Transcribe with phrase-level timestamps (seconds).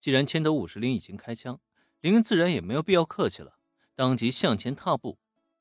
[0.00, 1.60] 既然千斗五十铃已经开枪，
[2.00, 3.58] 林恩自然也没有必要客气了，
[3.94, 5.18] 当即向前踏步，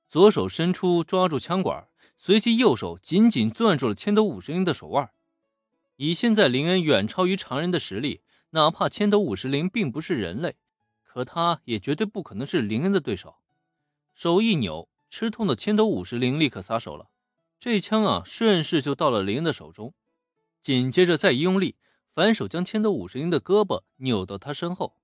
[0.07, 5.09] 左手伸出抓住枪管，随即右手紧紧攥住了千斗五十铃的手腕。
[5.95, 8.21] 以现在林恩远超于常人的实力，
[8.51, 10.55] 哪怕千斗五十铃并不是人类，
[11.03, 13.37] 可他也绝对不可能是林恩的对手。
[14.13, 17.09] 手一扭，吃痛的千斗五十铃立刻撒手了，
[17.59, 19.95] 这枪啊，顺势就到了林恩的手中。
[20.61, 21.75] 紧接着再一用力。
[22.17, 24.97] 反手将千斗五十铃的胳膊扭到他身后，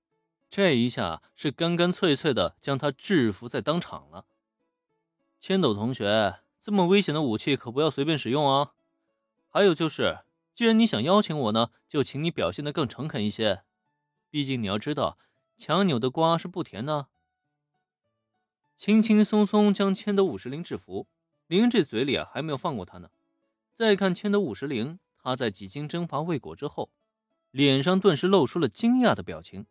[0.50, 4.26] 这一下是干干脆脆的将他制服在当场了。
[5.38, 8.72] 千斗同学，这么危险的武器可不要随便使用啊！
[9.48, 10.24] 还有就是，
[10.56, 13.62] 既然你想邀请我呢，就请你表现的更诚恳一些。
[14.28, 15.16] 毕竟你要知道，
[15.56, 17.06] 强扭的瓜是不甜的。
[18.76, 21.06] 轻轻松松将千斗五十铃制服，
[21.46, 23.10] 林这嘴里啊还没有放过他呢。
[23.72, 26.90] 再看千斗五十铃，他在几经征伐未果之后。
[27.54, 29.66] 脸上顿时露出了惊讶的表情，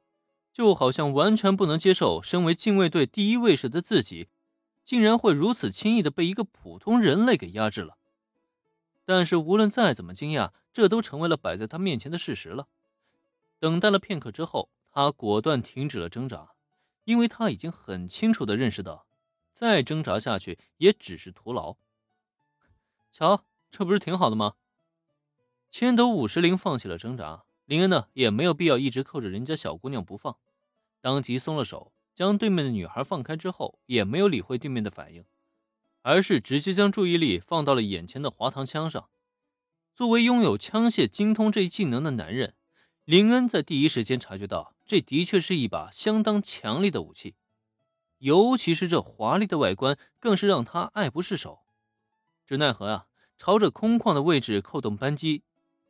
[0.53, 4.29] 就好像完全不能接受身为禁卫队第一卫士的自己，
[4.85, 7.97] 竟然会如此轻易的被一个普通人类给压制了。
[9.03, 12.69] 但是无论再怎么惊讶，这都成为了摆在他面前的事实了。
[13.59, 16.51] 等待了片刻之后，他果断停止了挣扎，
[17.03, 19.05] 因为他已经很清楚的认识到，
[19.53, 21.75] 再挣扎下去也只是徒劳。
[23.11, 24.53] 瞧，这不是挺好的吗？
[25.69, 27.43] 千斗五十铃放弃了挣扎。
[27.65, 30.35] 林恩呢，也没有必要一直扣着人家小姑娘不放，
[30.99, 35.23] 当即松了手，将对面的女孩放开之后，也没有理会对面的反应，
[36.01, 39.09] 而是直接将注意力放到了眼前的滑膛枪上。
[39.95, 42.55] 作为拥有枪械精通这一技能的男人，
[43.05, 47.35] 林恩在第一时间察觉到，这的确是一把相当强力的武器，
[48.17, 51.59] 尤其是这华丽的外观，更是让他爱不释手。
[52.45, 55.43] 只奈何啊，朝着空旷的位置扣动扳机。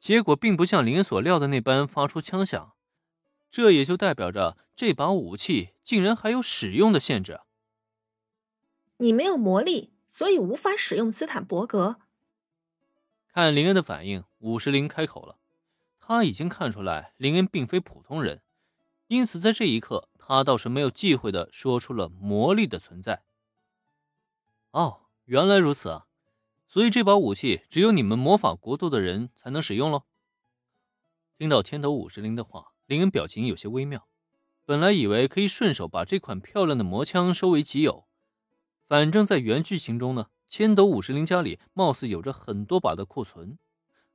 [0.04, 2.74] 结果并不像林恩所料的那般发出枪响，
[3.50, 7.40] 这也就代表着这把武器竟然还有使用的限制。
[8.98, 12.02] 你没有魔力，所以无法使用斯坦伯格。
[13.30, 15.38] 看林恩的反应，五十铃开口了。
[16.02, 18.42] 他已经看出来林恩并非普通人，
[19.08, 23.24] 因此在这一刻，他倒是没有忌讳的说出了魔力的存在。
[24.72, 26.08] 哦，原来如此啊。
[26.74, 30.06] 所以这把武器只有你们魔法国度的人才能使用喽。
[31.38, 34.08] 听到千头五十铃的话，林恩表情有些微妙。
[34.66, 38.08] 本来以为可以顺手把这款漂亮的魔枪收为己有，
[38.88, 43.60] 反正在原剧情中呢，千斗五十铃家里貌似有着很多把的库存。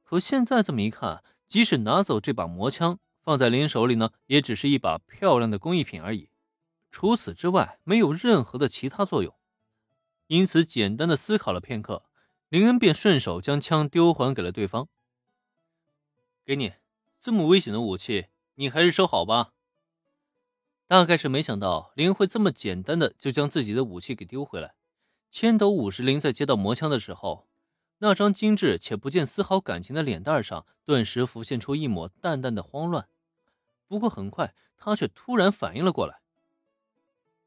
[0.02, 6.30] 可现在这么一看，即使拿走这把魔枪，放在林恩手里呢，也只是一把漂亮的工艺品而已。
[6.90, 9.32] 除此之外，没有任何的其他作用。
[10.26, 12.06] 因此，简单的思考了片刻。
[12.48, 14.88] 林恩便顺手将枪丢还给了对方。
[16.46, 16.72] 给你，
[17.20, 19.52] 这么危险的武器，你还是收好吧。
[20.86, 24.72] 大概是没想到林恩会这么简单的就将自己的武器给丢回来。
[25.30, 27.46] 千斗五十铃在接到魔枪的时候，
[27.98, 33.06] 那张精致且不见丝毫感情的脸蛋上，顿时浮现出一抹淡淡的慌乱。
[33.86, 36.20] 不过很快，他却突然反应了过来：“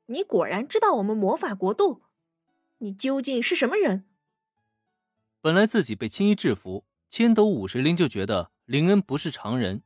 [0.06, 2.04] 你果然知道我们魔法国度？
[2.78, 4.06] 你究竟是什么人？”
[5.42, 9.82] 本来自己被轻易制服，千斗五十铃就觉得林恩不是常人，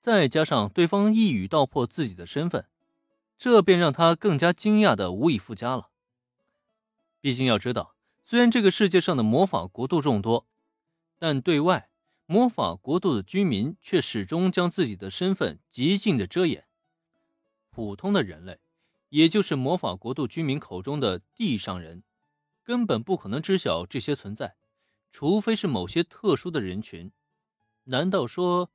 [0.00, 2.66] 再加上对方一语道破自己的身份，
[3.38, 5.90] 这便让他更加惊讶的无以复加了。
[7.20, 7.94] 毕竟要知道，
[8.24, 10.44] 虽然这个世界上的魔法国度众多，
[11.16, 11.88] 但对外
[12.26, 16.66] 魔法国度的居民却始终将自己的身份极尽的遮掩。
[17.70, 18.58] 普通的人类，
[19.10, 22.02] 也就是魔法国度居民口中的地上人，
[22.64, 24.56] 根本不可能知晓这些存在。
[25.10, 27.10] 除非是某些特殊的人群，
[27.84, 28.70] 难道说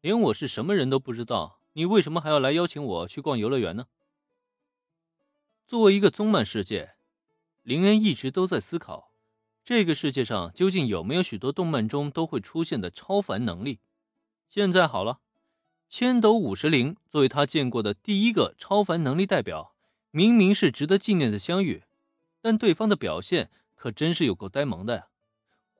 [0.00, 1.60] 连我是什么人都不知道？
[1.74, 3.86] 你为什么还要来邀请我去逛游乐园呢？
[5.66, 6.94] 作为一个综漫世界，
[7.62, 9.12] 林恩一直都在思考，
[9.62, 13.78] 这个世界上究竟有没有许多动漫中都会出现的超凡能力？
[14.48, 15.20] 现在好了，
[15.88, 19.76] 千斗五十铃作为他见过的第一个超凡能力代表，
[20.10, 21.84] 明明是值得纪念的相遇，
[22.40, 25.06] 但对方的表现可真是有够呆萌的呀！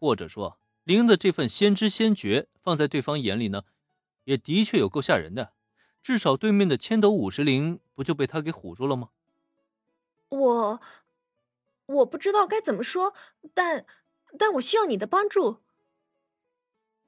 [0.01, 3.65] 或者说，林恩的这份先知先觉，放在对方眼里呢，
[4.25, 5.53] 也的确有够吓人的。
[6.01, 9.11] 至少对面的千斗五十铃不就被他给唬住了吗？
[10.31, 10.81] 我，
[11.85, 13.13] 我不知道该怎么说，
[13.53, 13.85] 但，
[14.39, 15.59] 但我需要你的帮助。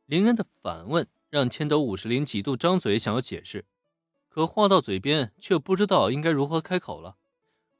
[0.05, 3.65] 林恩的反问让千斗五十铃几度张嘴想要解释，
[4.29, 7.17] 可话到嘴边却不知道应该如何开口了。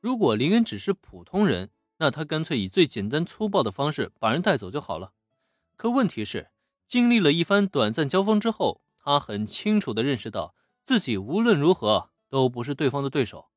[0.01, 1.69] 如果林恩只是普通人，
[2.03, 5.13] 那他干脆以最简单粗暴的方式把人带走就好了。
[5.77, 6.51] 可问题是，
[6.89, 13.52] 经历了一番短暂交锋之后，他很清楚的认识到自己无论如何都不是对方的对手。